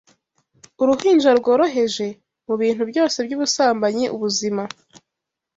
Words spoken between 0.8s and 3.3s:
Uruhinja rworoheje! mubintu byose